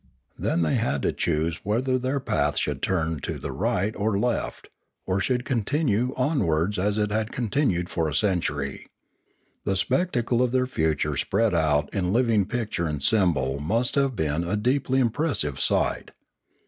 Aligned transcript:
Then 0.35 0.63
they 0.63 0.77
had 0.77 1.03
to 1.03 1.13
choose 1.13 1.59
whether 1.63 1.99
their 1.99 2.19
path 2.19 2.57
should 2.57 2.81
turn 2.81 3.19
to 3.19 3.37
the 3.37 3.51
right 3.51 3.95
or 3.95 4.17
left, 4.17 4.71
or 5.05 5.19
should 5.21 5.45
continue 5.45 6.11
onwards 6.17 6.79
as 6.79 6.97
it 6.97 7.11
had 7.11 7.31
continued 7.31 7.87
for 7.87 8.09
a 8.09 8.13
century. 8.15 8.87
The 9.63 9.77
spectacle 9.77 10.41
of 10.41 10.51
their 10.51 10.65
future 10.65 11.15
spread 11.17 11.53
out 11.53 11.87
in 11.93 12.11
living 12.13 12.45
picture 12.47 12.87
and 12.87 13.03
symbol 13.03 13.59
must 13.59 13.93
have 13.93 14.15
been 14.15 14.43
a 14.43 14.57
deeply 14.57 14.99
im 14.99 15.11
pressive 15.11 15.59
sight. 15.59 16.09